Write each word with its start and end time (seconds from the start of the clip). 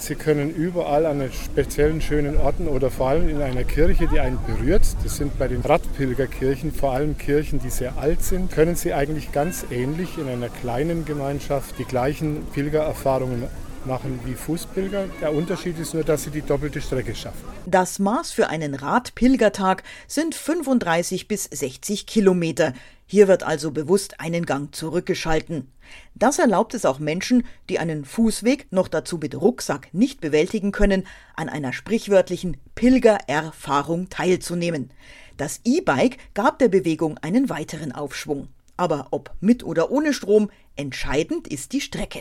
Sie 0.00 0.14
können 0.14 0.54
überall 0.54 1.04
an 1.04 1.30
speziellen 1.30 2.00
schönen 2.00 2.38
Orten 2.38 2.68
oder 2.68 2.90
vor 2.90 3.10
allem 3.10 3.28
in 3.28 3.42
einer 3.42 3.64
Kirche, 3.64 4.08
die 4.08 4.18
einen 4.18 4.38
berührt, 4.46 4.82
das 5.04 5.18
sind 5.18 5.38
bei 5.38 5.46
den 5.46 5.60
Radpilgerkirchen 5.60 6.72
vor 6.72 6.92
allem 6.92 7.18
Kirchen, 7.18 7.60
die 7.60 7.68
sehr 7.68 7.98
alt 7.98 8.22
sind, 8.22 8.50
können 8.50 8.76
Sie 8.76 8.94
eigentlich 8.94 9.30
ganz 9.30 9.66
ähnlich 9.70 10.16
in 10.16 10.26
einer 10.26 10.48
kleinen 10.48 11.04
Gemeinschaft 11.04 11.78
die 11.78 11.84
gleichen 11.84 12.46
Pilgererfahrungen 12.54 13.44
machen 13.84 14.20
wie 14.24 14.34
Fußpilger. 14.34 15.06
Der 15.20 15.34
Unterschied 15.34 15.78
ist 15.78 15.92
nur, 15.94 16.04
dass 16.04 16.24
sie 16.24 16.30
die 16.30 16.42
doppelte 16.42 16.80
Strecke 16.80 17.14
schaffen. 17.14 17.44
Das 17.66 17.98
Maß 17.98 18.32
für 18.32 18.48
einen 18.48 18.74
Radpilgertag 18.74 19.82
sind 20.06 20.34
35 20.34 21.28
bis 21.28 21.44
60 21.44 22.06
Kilometer. 22.06 22.72
Hier 23.10 23.26
wird 23.26 23.42
also 23.42 23.72
bewusst 23.72 24.20
einen 24.20 24.46
Gang 24.46 24.72
zurückgeschalten. 24.72 25.66
Das 26.14 26.38
erlaubt 26.38 26.74
es 26.74 26.84
auch 26.84 27.00
Menschen, 27.00 27.44
die 27.68 27.80
einen 27.80 28.04
Fußweg 28.04 28.68
noch 28.70 28.86
dazu 28.86 29.18
mit 29.18 29.34
Rucksack 29.34 29.88
nicht 29.92 30.20
bewältigen 30.20 30.70
können, 30.70 31.08
an 31.34 31.48
einer 31.48 31.72
sprichwörtlichen 31.72 32.56
Pilgererfahrung 32.76 34.10
teilzunehmen. 34.10 34.92
Das 35.38 35.60
E-Bike 35.64 36.18
gab 36.34 36.60
der 36.60 36.68
Bewegung 36.68 37.18
einen 37.18 37.50
weiteren 37.50 37.90
Aufschwung. 37.90 38.46
Aber 38.76 39.08
ob 39.10 39.34
mit 39.40 39.64
oder 39.64 39.90
ohne 39.90 40.14
Strom, 40.14 40.48
entscheidend 40.76 41.48
ist 41.48 41.72
die 41.72 41.80
Strecke. 41.80 42.20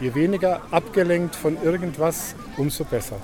Je 0.00 0.14
weniger 0.14 0.62
abgelenkt 0.72 1.36
von 1.36 1.62
irgendwas, 1.62 2.34
umso 2.56 2.84
besser. 2.84 3.20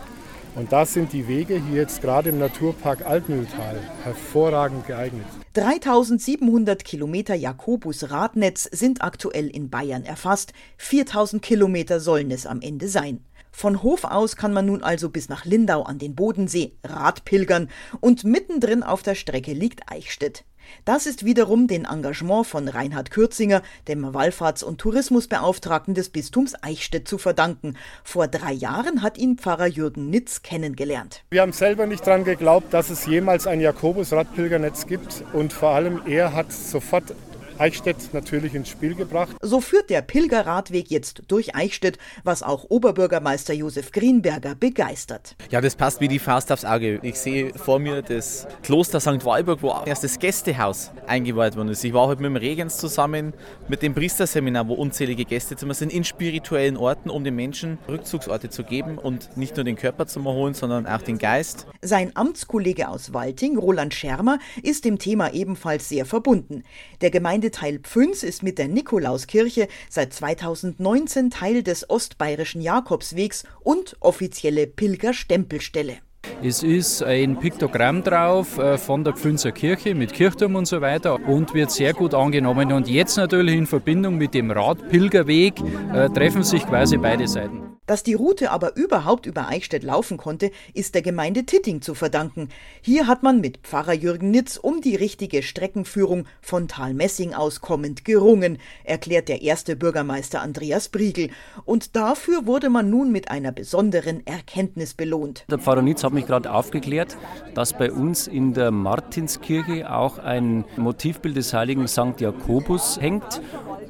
Und 0.56 0.72
da 0.72 0.86
sind 0.86 1.12
die 1.12 1.28
Wege 1.28 1.62
hier 1.68 1.82
jetzt 1.82 2.00
gerade 2.00 2.30
im 2.30 2.38
Naturpark 2.38 3.04
Altmühltal 3.04 3.78
hervorragend 4.02 4.86
geeignet. 4.86 5.26
3700 5.52 6.82
Kilometer 6.82 7.34
Jakobus-Radnetz 7.34 8.64
sind 8.72 9.02
aktuell 9.02 9.48
in 9.48 9.68
Bayern 9.68 10.04
erfasst. 10.04 10.54
4000 10.78 11.42
Kilometer 11.42 12.00
sollen 12.00 12.30
es 12.30 12.46
am 12.46 12.62
Ende 12.62 12.88
sein. 12.88 13.20
Von 13.58 13.82
Hof 13.82 14.04
aus 14.04 14.36
kann 14.36 14.52
man 14.52 14.66
nun 14.66 14.82
also 14.82 15.08
bis 15.08 15.30
nach 15.30 15.46
Lindau 15.46 15.82
an 15.84 15.96
den 15.96 16.14
Bodensee 16.14 16.72
Radpilgern 16.84 17.70
und 18.00 18.22
mittendrin 18.22 18.82
auf 18.82 19.02
der 19.02 19.14
Strecke 19.14 19.54
liegt 19.54 19.90
Eichstätt. 19.90 20.44
Das 20.84 21.06
ist 21.06 21.24
wiederum 21.24 21.66
dem 21.66 21.86
Engagement 21.86 22.46
von 22.46 22.68
Reinhard 22.68 23.10
Kürzinger, 23.10 23.62
dem 23.88 24.04
Wallfahrts- 24.04 24.62
und 24.62 24.76
Tourismusbeauftragten 24.78 25.94
des 25.94 26.10
Bistums 26.10 26.52
Eichstätt, 26.62 27.08
zu 27.08 27.16
verdanken. 27.16 27.78
Vor 28.04 28.28
drei 28.28 28.52
Jahren 28.52 29.00
hat 29.00 29.16
ihn 29.16 29.38
Pfarrer 29.38 29.68
Jürgen 29.68 30.10
Nitz 30.10 30.42
kennengelernt. 30.42 31.24
Wir 31.30 31.40
haben 31.40 31.52
selber 31.52 31.86
nicht 31.86 32.06
daran 32.06 32.24
geglaubt, 32.24 32.74
dass 32.74 32.90
es 32.90 33.06
jemals 33.06 33.46
ein 33.46 33.62
Jakobus-Radpilgernetz 33.62 34.86
gibt 34.86 35.24
und 35.32 35.54
vor 35.54 35.70
allem 35.70 36.02
er 36.04 36.34
hat 36.34 36.52
sofort 36.52 37.14
Eichstätt 37.58 37.96
natürlich 38.12 38.54
ins 38.54 38.68
Spiel 38.68 38.94
gebracht. 38.94 39.36
So 39.40 39.60
führt 39.60 39.90
der 39.90 40.02
Pilgerradweg 40.02 40.90
jetzt 40.90 41.22
durch 41.28 41.54
Eichstätt, 41.54 41.98
was 42.24 42.42
auch 42.42 42.66
Oberbürgermeister 42.68 43.54
Josef 43.54 43.92
Greenberger 43.92 44.54
begeistert. 44.54 45.36
Ja, 45.50 45.60
das 45.60 45.74
passt 45.74 46.00
wie 46.00 46.08
die 46.08 46.18
Faust 46.18 46.52
aufs 46.52 46.64
Auge. 46.64 47.00
Ich 47.02 47.16
sehe 47.16 47.52
vor 47.54 47.78
mir 47.78 48.02
das 48.02 48.46
Kloster 48.62 49.00
St. 49.00 49.24
Walburg, 49.24 49.62
wo 49.62 49.74
erst 49.84 50.04
das 50.04 50.18
Gästehaus 50.18 50.90
eingeweiht 51.06 51.56
worden 51.56 51.68
ist. 51.68 51.84
Ich 51.84 51.92
war 51.92 52.06
heute 52.06 52.22
mit 52.22 52.30
dem 52.30 52.36
Regens 52.36 52.78
zusammen 52.78 53.32
mit 53.68 53.82
dem 53.82 53.94
Priesterseminar, 53.94 54.68
wo 54.68 54.74
unzählige 54.74 55.24
Gästezimmer 55.24 55.74
sind, 55.74 55.92
in 55.92 56.04
spirituellen 56.04 56.76
Orten, 56.76 57.10
um 57.10 57.24
den 57.24 57.34
Menschen 57.34 57.78
Rückzugsorte 57.88 58.50
zu 58.50 58.64
geben 58.64 58.98
und 58.98 59.36
nicht 59.36 59.56
nur 59.56 59.64
den 59.64 59.76
Körper 59.76 60.06
zu 60.06 60.20
erholen, 60.20 60.54
sondern 60.54 60.86
auch 60.86 61.02
den 61.02 61.18
Geist. 61.18 61.66
Sein 61.82 62.12
Amtskollege 62.14 62.88
aus 62.88 63.12
Walting, 63.12 63.58
Roland 63.58 63.94
Schermer, 63.94 64.38
ist 64.62 64.84
dem 64.84 64.98
Thema 64.98 65.32
ebenfalls 65.32 65.88
sehr 65.88 66.04
verbunden. 66.04 66.62
Der 67.00 67.10
Gemeinde 67.10 67.45
Gemeindeteil 67.46 67.78
Pfünz 67.78 68.24
ist 68.24 68.42
mit 68.42 68.58
der 68.58 68.66
Nikolauskirche 68.66 69.68
seit 69.88 70.12
2019 70.12 71.30
Teil 71.30 71.62
des 71.62 71.88
ostbayerischen 71.88 72.60
Jakobswegs 72.60 73.44
und 73.60 73.96
offizielle 74.00 74.66
Pilgerstempelstelle. 74.66 75.98
Es 76.42 76.64
ist 76.64 77.04
ein 77.04 77.38
Piktogramm 77.38 78.02
drauf 78.02 78.58
äh, 78.58 78.78
von 78.78 79.04
der 79.04 79.12
Pfünzer 79.12 79.52
Kirche 79.52 79.94
mit 79.94 80.12
Kirchturm 80.12 80.56
und 80.56 80.66
so 80.66 80.80
weiter 80.80 81.20
und 81.28 81.54
wird 81.54 81.70
sehr 81.70 81.92
gut 81.92 82.14
angenommen. 82.14 82.72
Und 82.72 82.88
jetzt 82.88 83.16
natürlich 83.16 83.54
in 83.54 83.66
Verbindung 83.66 84.18
mit 84.18 84.34
dem 84.34 84.50
Radpilgerweg 84.50 85.54
äh, 85.94 86.08
treffen 86.08 86.42
sich 86.42 86.66
quasi 86.66 86.96
beide 86.96 87.28
Seiten. 87.28 87.65
Dass 87.86 88.02
die 88.02 88.14
Route 88.14 88.50
aber 88.50 88.74
überhaupt 88.74 89.26
über 89.26 89.46
Eichstätt 89.48 89.84
laufen 89.84 90.16
konnte, 90.16 90.50
ist 90.74 90.96
der 90.96 91.02
Gemeinde 91.02 91.44
Titting 91.44 91.82
zu 91.82 91.94
verdanken. 91.94 92.48
Hier 92.80 93.06
hat 93.06 93.22
man 93.22 93.40
mit 93.40 93.58
Pfarrer 93.58 93.92
Jürgen 93.92 94.32
Nitz 94.32 94.56
um 94.56 94.80
die 94.80 94.96
richtige 94.96 95.44
Streckenführung 95.44 96.26
von 96.40 96.66
Talmessing 96.66 97.32
aus 97.32 97.60
kommend 97.60 98.04
gerungen, 98.04 98.58
erklärt 98.82 99.28
der 99.28 99.42
erste 99.42 99.76
Bürgermeister 99.76 100.42
Andreas 100.42 100.88
Briegel. 100.88 101.30
Und 101.64 101.94
dafür 101.94 102.46
wurde 102.46 102.70
man 102.70 102.90
nun 102.90 103.12
mit 103.12 103.30
einer 103.30 103.52
besonderen 103.52 104.26
Erkenntnis 104.26 104.94
belohnt. 104.94 105.44
Der 105.48 105.58
Pfarrer 105.58 105.82
Nitz 105.82 106.02
hat 106.02 106.12
mich 106.12 106.26
gerade 106.26 106.52
aufgeklärt, 106.52 107.16
dass 107.54 107.72
bei 107.72 107.92
uns 107.92 108.26
in 108.26 108.52
der 108.52 108.72
Martinskirche 108.72 109.92
auch 109.92 110.18
ein 110.18 110.64
Motivbild 110.76 111.36
des 111.36 111.54
heiligen 111.54 111.86
St. 111.86 112.20
Jakobus 112.20 113.00
hängt 113.00 113.40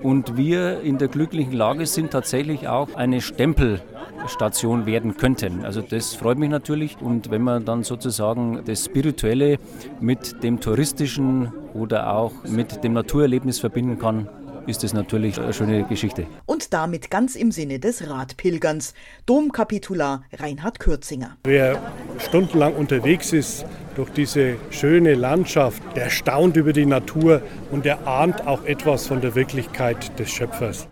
und 0.03 0.37
wir 0.37 0.81
in 0.81 0.99
der 0.99 1.09
glücklichen 1.09 1.53
Lage 1.53 1.87
sind, 1.87 2.11
tatsächlich 2.11 2.69
auch 2.69 2.95
eine 2.95 3.21
Stempelstation 3.21 4.87
werden 4.87 5.17
könnten. 5.17 5.65
Also 5.65 5.81
das 5.81 6.15
freut 6.15 6.39
mich 6.39 6.51
natürlich 6.51 6.97
und 7.01 7.31
wenn 7.31 7.43
man 7.43 7.65
dann 7.65 7.83
sozusagen 7.83 8.63
das 8.65 8.85
Spirituelle 8.85 9.59
mit 10.01 10.43
dem 10.43 10.61
Touristischen 10.61 11.53
oder 11.75 12.13
auch 12.13 12.33
mit 12.45 12.85
dem 12.85 12.93
Naturerlebnis 12.93 13.61
verbinden 13.61 13.99
kann, 13.99 14.29
ist 14.67 14.85
es 14.85 14.93
natürlich 14.93 15.41
eine 15.41 15.53
schöne 15.53 15.85
Geschichte. 15.85 16.27
Und 16.45 16.73
damit 16.73 17.11
ganz 17.11 17.37
im 17.37 17.53
Sinne 17.53 17.79
des 17.79 18.09
Radpilgerns. 18.09 18.95
Domkapitular 19.25 20.25
Reinhard 20.33 20.79
Kürzinger. 20.79 21.37
Wer 21.45 21.81
stundenlang 22.19 22.75
unterwegs 22.75 23.33
ist 23.33 23.65
durch 23.95 24.11
diese 24.11 24.57
schöne 24.71 25.15
Landschaft, 25.15 25.83
der 25.97 26.11
staunt 26.11 26.57
über 26.57 26.73
die 26.73 26.87
Natur 26.87 27.41
und 27.71 27.87
er 27.87 28.07
ahnt 28.07 28.47
auch 28.47 28.65
etwas 28.65 29.07
von 29.07 29.21
der 29.23 29.35
Wirklichkeit 29.35 30.19
des 30.19 30.31
Schöpfers. 30.31 30.85